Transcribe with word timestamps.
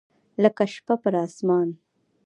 لکه 0.43 0.63
شپه 0.73 0.95
پر 1.03 1.13
اسمان 1.25 1.67